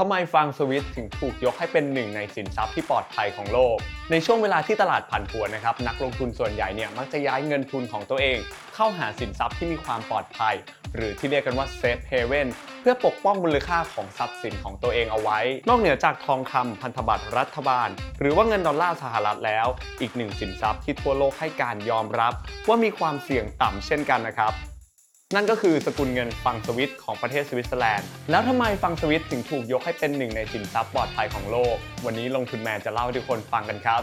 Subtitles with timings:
[0.00, 3.76] ทำไมฟรังก์สวิสถึงถูกยกให้เป็นหนึ่งในสินทรัพย์ที่ปลอดภัยของโลก
[4.10, 8.38] ในช่วงเวลาที่ตลาดผันผวนนะครับนักลงทุนส่วนใหญ่เนี่ยมักจะย้ายเงินทุนของตัวเอง
[8.74, 10.54] เข้าหาสินทรัพย์ที่มีความปลอดภัย
[10.94, 12.48] หรือที่เรียกกันว่า safe haven
[12.80, 15.38] เพื่อปกป้องมูลค่าของทรัพย์สินของตัวเองเอาไว้
[15.68, 17.88] นอกเหนือจากทองคำพันธบัตรรัฐบาล
[18.20, 19.66] หรือว่าเงินดอลลาร์สหรัฐแล้ว
[20.00, 22.32] อีกหนึ่งสินทรัพย์ที่ทั่วโลกให้การยอมรับ
[22.68, 24.54] ว่ามีความเสี่ยงต่ำเช่นกันนะครับ
[25.34, 34.02] นั่นก็คือสกุลเงินฟรังก์สวิสของประเทศสวิตเซอร์แลนด์ แล้วทำไมฟรังก์สวิสถึงถูกยกให้เป็นหนึ่งในสินทรัพย์ปลอดภัยของโลก วันนี้ลงทุนแมนจะเล่าให้ทุกคนฟังกันครับ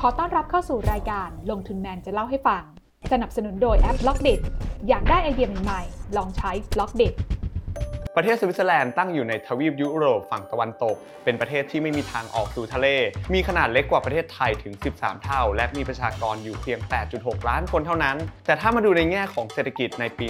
[0.00, 2.62] ขอต้อนรับเข้าสู่รายการลงทุนแมนจะเล่าให้ฟัง
[3.12, 4.34] สนับสนุนโดยแอป Blockdit
[4.88, 7.08] อยากได้ไอเดียใหม่ๆลองใช้ Blockdit
[8.18, 12.86] ประเทศสวิตเซอร์แลนด์ตั้งอยู่ในทวีปยุโรปฝั่งตะวันตก เป็นประเทศที่ไม่มีทางออกสู่ทะเล
[13.34, 16.78] มีขนาดเล็กกว่าประเทศไทยถึง 13 เท่า และมีประชากรอยู่เพียง
[17.14, 18.16] 8.6 ล้านคนเท่านั้น
[18.46, 20.26] แต่ถ้ามาดูในแง่ของเศรษฐกิจในปี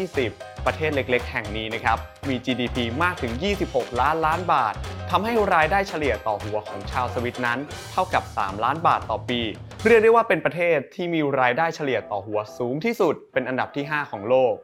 [0.00, 3.32] 2020 ประเทศเล็ก ๆ แห่งนี้นะครับ มี GDP มากถึง
[3.66, 4.74] 26 ล้านล้านบาท
[5.10, 7.58] ทำให้รายได้เฉลี่ยต่อหัวของชาวสวิตนั้น
[7.92, 9.40] เท่ากับ 3 ล้านบาทต่อปี
[9.86, 14.56] เรียกได้ว่าเป็นประเทศที่มีรายได้เฉลี่ยต่อหัวสูงที่สุด เป็นอันดับที่ 5 ของโลก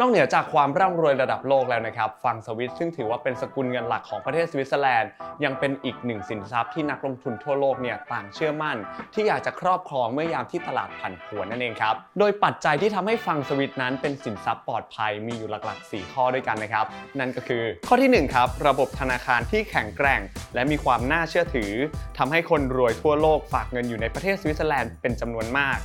[0.00, 5.10] นอกเหนือจากความร่ำรวยระดับโลกแล้วนะครับฟังสวิตซึ่งถือว่าเป็นสกุลเงินหลักของประเทศสวิตเซอร์แลนด์
[5.44, 8.76] ยังเป็นอีกหนึ่งสินทรัพย์ที่นักลงทุนทั่วโลกเนี่ยต่างเชื่อมั่น
[9.14, 16.84] ที่อยากจะครอบครองเมื่อยามที่ตลาดผันผวนนั่นเองครับ โดยปัจจัยที่ทำให้ฟรังก์สวิสนั้นเป็นสินทรัพย์ปลอดภัยมีอยู่หลักๆ 4 ข้อด้วยกันนะครับ
[17.18, 20.20] นั่นก็คือ ข้อทีหนึ่1ครับระบบธนาคารที่แข็งแกร่ง
[20.54, 21.72] และมีความน่าเชื่อถือ
[22.18, 25.78] ทำให้คนรวยทั่วโลกฝากเงินอยู่ในประเทศสวิตเซอร์แลนด์เป็นจำนวนมาก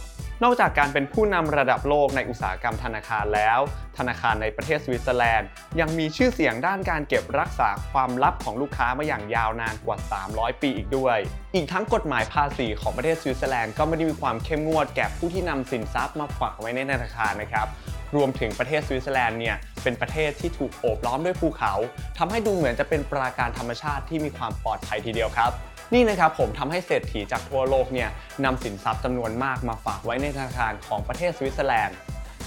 [0.44, 3.60] นอกจากการเป็นผู้นำระดับโลกในอุตสาหกรรมธนาคารแล้ว
[3.98, 5.48] ธนาคารในประเทศสวิตเซอร์แลนด์
[5.80, 9.98] ยังมีชื่อเสียงด้านการเก็บรักษาความลับของลูกค้ามาอย่างยาวนานกว่า
[10.30, 11.18] 300 ปีอีกด้วย
[11.56, 17.68] อีกทั้งกฎหมายภาษีของประเทศสวิตเซอร์แลนด์ก็ไม่ได้มีความเข้มงวดแก่ผู้ที่นำสินทรัพย์มาฝากไว้ในธนาคารนะครับ
[18.16, 21.74] รวมถึงประเทศสวิตเซอร์แลนด์เนี่ยเป็นประเทศที่ถูกโอบล้อมด้วยภูเขา
[22.18, 25.52] ทำให้ดูเหมือนจะเป็นปราการธรรมชาติที่มีความปลอดภัยทีเดียวครับ
[25.96, 28.10] นี่นะครับผมทำให้เศรษฐีจากทั่วโลกเนี่ย
[28.46, 31.98] นำสินทรัพย์จำนวนมากมาฝากไว้ในธนาคารของประเทศสวิตเซอร์แลนด์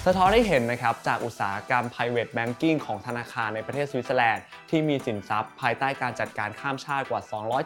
[0.05, 7.21] สะท้อนให้เห็นนะครับจากอุตสาหกรรม private banking ของธนาคารในประเทศสวิตเซอร์แลนด์ที่มีสินทรัพย์ภายใต้การจัดการข้ามชาติกว่า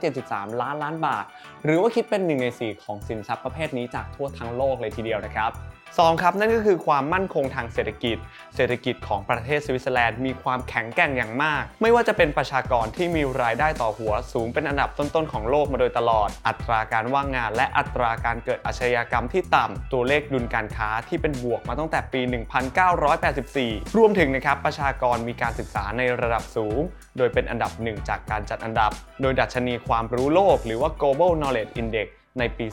[0.08, 1.26] 273 ล้านล้านบาท
[1.64, 5.52] หรือว่าคิดเป็น1ใน4ของสินทรัพย์ประเภทนี้จากทั่วทั้งโลกเลยทีเดียวนะครับ
[5.98, 8.18] สองครับนั่นก็คือความมั่นคงทางเศรษฐกิจ
[8.56, 22.22] เศรษฐกิจของประเทศสวิตเซอร์แลนด์มีความแข็งแกร่งอย่างมาก ไม่ว่าจะเป็นประชากรที่มีรายได้ต่อหัวสูงเป็นอันดับต้นๆของโลกมาโดยตลอด อัตราการว่างงานและอัตราการเกิดอาชญากรรมที่ต่ำ ตัวเลขดุลการค้าที่เป็นบวกมาตั้งแต่ปี
[23.30, 26.80] 1984 รวมถึงนะครับประชากรมีการศึกษาในระดับสูง
[27.18, 28.92] โดยเป็นอันดับหนึ่งจากการจัดอันดับ
[29.22, 32.08] โดยดัชนีความรู้โลก หรือว่า global knowledge index
[32.40, 32.66] ในปี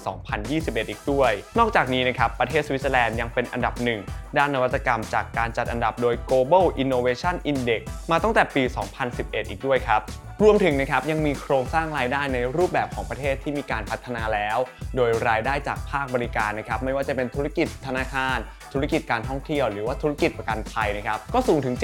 [0.43, 4.01] 2021 อีกด้วย นอกจากนี้นะครับประเทศสวิตเซอร์แลนด์ยังเป็นอันดับหนึ่ง
[4.39, 8.63] ด้านนวัตกรรมจากการจัดอันดับโดย Global Innovation Index มาตั้งแต่ปี
[9.07, 10.03] 2011 อีกด้วยครับ
[10.43, 14.59] รวมถึงนะครับยังมีโครงสร้างรายได้ในรูปแบบของประเทศที่มีการพัฒนาแล้ว
[14.97, 18.39] โดยรายได้จากภาคบริการนะครับไม่ว่าจะเป็นธุรกิจธนาคาร
[18.73, 21.75] ธุรกิจการท่องเที่ยวหรือว่าธุรกิจประกันภัยนะครับก็สูงถึง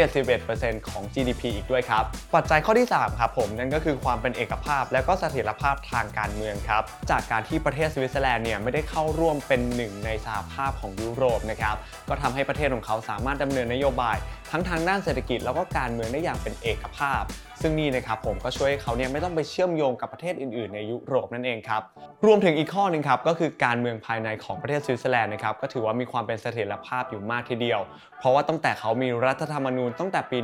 [0.41, 2.05] 71%ของ GDP อีกด้วยครับ
[2.35, 11.77] ปัจจัยข้อที่ 3 ครับผมนั่นก็คือความเป็นเอกภาพและก็เสถียรภาพทางการเมืองครับ จากการที่ประเทศสวิตเซอร์แลนด์เนี่ยไม่ได้เข้าร่วมเป็นหนึ่งในสหภาพของยุโรปนะครับ
[12.09, 14.17] ก็ทำให้ประเทศของเขาสามารถดำเนินนโยบาย
[14.51, 17.23] ทั้งทางด้านเศรษฐกิจแล้วก็การเมืองได้อย่างเป็นเอกภาพ
[17.61, 21.83] ซึ่งนี่นะครับผมก็ช่วยให้เขาเนี่ยไม่ต้องไปเชื่อมโยงกับประเทศอื่นๆ ในยุโรปนั่นเองครับ
[22.27, 27.81] รวมถึงอีกข้อหนึ่งครับก็คือการเมืองภายในของประเทศสวิตเซอร์แลนด์นะครับก็ถือว่ามีความเป็นเสถียรภาพอยู่มากทีเดียว
[28.19, 30.39] เพราะว่าตั้งแต่เขามีรัฐธรรมนูญตั้งแต่ปี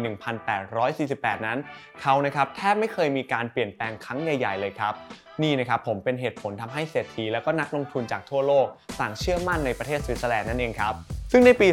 [0.71, 1.59] 1848 นั้น
[2.03, 4.95] เขานะครับแทบไม่เคยมีการเปลี่ยนแปลงครั้งใหญ่ ๆ เลยครับ
[5.43, 8.67] นี่นะครับผมเป็นเหตุผลทำให้เศรษฐีแล้วก็นักลงทุนจากทั่วโลก
[9.01, 10.95] ต่างเชื่อมั่นในประเทศสวิตเซอร์แลนด์นั่นเองครับ
[11.33, 11.69] ซึ่งในปี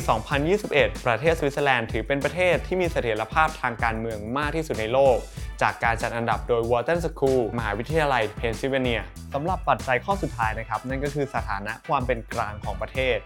[0.50, 5.18] 2021 ประเทศสวิตเซอร์แลนด์ถือเป็นประเทศที่มีเสถียรภาพทางการเมืองมากที่สุดในโลก
[5.62, 9.02] จากการจัดอันดับโดย Wharton School มหาวิทยาลัยเพนซิลเวเนีย
[9.34, 13.18] สำหรับปัจจัยข้อสุดท้ายนะครับ นั่นก็คือสถานะความเป็นกลางของประเทศ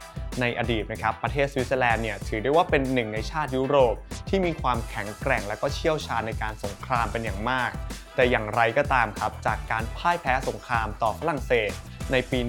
[0.42, 3.96] ในอดีตนะครับ ประเทศสวิตเซอร์แลนด์เนี่ยถือได้ว่าเป็นหนึ่งในชาติยุโรป
[4.30, 7.72] ที่มีความแข็งแกร่งและก็เชี่ยวชาญในการสงครามเป็นอย่างมาก
[8.20, 11.72] แต่อย่างไรก็ตามครับ จากการพ่ายแพ้สงครามต่อฝรั่งเศส
[12.12, 12.40] ในปี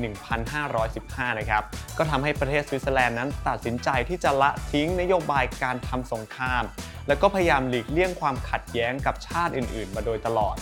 [0.65, 1.63] 1515 นะครับ
[1.99, 6.63] ก็ทำให้ประเทศสวิตเซอร์แลนด์นั้นตัดสินใจที่จะละทิ้งนโยบายการทำสงคราม
[7.09, 10.57] แล้วก็พยายามหลีกเลี่ยงความขัดแย้งกับชาติอื่น ๆ มาโดยตลอด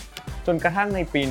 [0.45, 1.21] จนกระทั่งในปี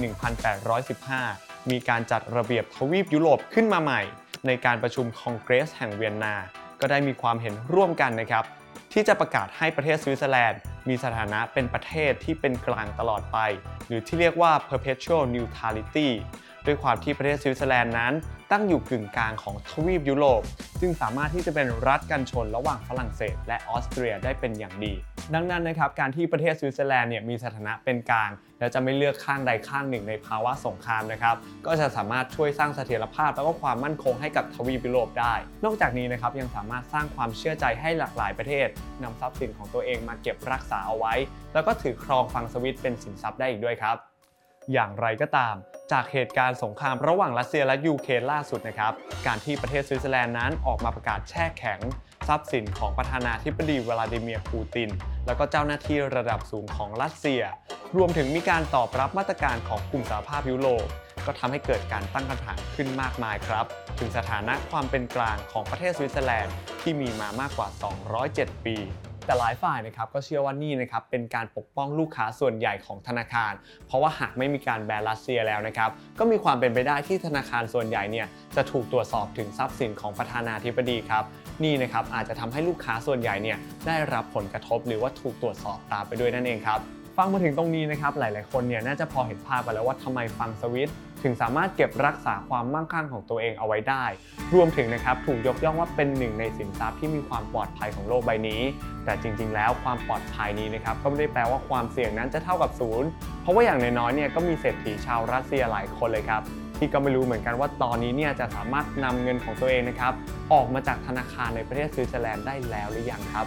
[1.20, 4.00] 1815 มีการจัดระเบียบทวีปยุโรปขึ้นมาใหม่
[4.46, 6.34] ในการประชุมคองเกรสแห่งเวียนนา
[6.80, 8.44] ก็ได้มีความเห็นร่วมกันนะครับ
[8.92, 13.38] ที่จะประกาศให้ประเทศสวิตเซอร์แลนด์ มีสถานะเป็นประเทศที่เป็นกลางตลอดไป
[13.86, 16.08] หรือที่เรียกว่า perpetual neutrality
[16.68, 18.12] ด้วยความที่ประเทศสวิตเซอร์แลนด์นั้น
[18.52, 20.42] ตั้งอยู่กึ่งกลางของทวีปยุโรป
[20.80, 24.92] จึงสามารถที่จะเป็นรัฐกันชนระหว่างฝรั่งเศส และออสเตรียได้เป็นอย่างดี
[25.34, 31.36] ดังนั้นนะครับการที่ประเทศสวิตเซอร์แลนด์เนี่ยมีสถานะเป็นกลาง และจะไม่เลือกข้างใดข้างหนึ่งในภาวะสงครามนะครับ
[31.66, 35.34] ก็จะสามารถช่วยสร้างเสถียรภาพแล้วก็ความมั่นคงให้กับทวีปยุโรปได้
[35.64, 38.68] นอกจากนี้นะครับยังสามารถสร้างความเชื่อใจให้หลากหลายประเทศ
[39.02, 41.14] นำทรัพย์สินของตัวเองมาเก็บรักษาเอาไว้
[41.54, 43.96] แล้วก็ถือครองฟังสวิตเป็นสินทรัพย์ได้อีกด้วยครับ
[44.72, 45.56] อย่างไรก็ตาม
[45.92, 48.92] จากเหตุการณ์สงครามระหว่างรัสเซียและยูเครนล่าสุดนะครับ
[49.26, 51.80] การที่ประเทศสวิตเซอร์แลนด์นั้นออกมาประกาศแช่แข็ง
[52.28, 54.90] ทรัพย์สินของประธานาธิบดีวลาดิเมียร์ปูติน
[55.26, 57.42] แล้วก็เจ้าหน้าที่ระดับสูงของรัสเซีย
[57.96, 60.86] รวมถึงมีการตอบรับมาตรการของกลุ่มสหภาพยุโรป
[61.26, 63.66] ก็ทำให้เกิดการตั้งคำถามขึ้นมากมายครับ
[63.98, 67.68] ถึงสถานะความเป็นกลางของประเทศสวิตเซอร์แลนด์ที่มีมามากกว่า
[68.16, 68.76] 207 ปี
[69.28, 73.52] แต่หลายฝ่ายนะครับก็เชื่อว่านี่นะครับเป็นการปกป้องลูกค้าส่วนใหญ่ของธนาคาร
[73.86, 78.26] เพราะว่าหากไม่มีการแบนรัสเซียแล้วนะครับก็มีความเป็นไปได้ที่ธนาคารส่วนใหญ่เนี่ย
[78.56, 81.24] จะถูกตรวจสอบถึงทรัพย์สินของประธานาธิบดีครับ
[81.64, 86.80] นี่นะครับอาจจะทำให้ลูกค้าส่วนใหญ่เนี่ยได้รับผลกระทบหรือว่าถูกตรวจสอบตามไปด้วยนั่นเองครับ
[87.16, 90.90] ฟังมาถึงตรงนี้นะครับหลาย ๆ คนเนี่ยน่าจะพอเห็นภาพไปแล้วว่าทำไมฟังสวิต
[91.22, 94.04] ถึงสามารถเก็บรักษาความมั่งคั่งของตัวเองเอาไว้ได้
[94.54, 98.60] รวมถึงนะครับถูกยกย่องว่าเป็นหนึ่งในสินทรัพย์ที่มีความปลอดภัยของโลกใบนี้
[99.04, 103.08] แต่จริง ๆ แล้วความปลอดภัยนี้นะครับก็ไม่ได้แปลว่าความเสี่ยงนั้นจะเท่ากับศูนย์
[103.42, 106.42] เพราะว่าอย่างน้อยๆเนี่ยก็มีเศรษฐีชาวรัสเซียหลายคนเลยครับ
[106.78, 110.12] ที่ก็ไม่รู้เหมือนกันว่าตอนนี้เนี่ยจะสามารถนำเงินของตัวเองนะครับ
[110.52, 113.46] ออกมาจากธนาคารในประเทศสวิตเซอร์แลนด์ได้แล้วหรือยังครับ